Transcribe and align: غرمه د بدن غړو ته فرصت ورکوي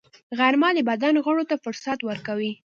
غرمه 0.37 0.69
د 0.75 0.79
بدن 0.89 1.15
غړو 1.25 1.43
ته 1.49 1.55
فرصت 1.63 1.99
ورکوي 2.03 2.51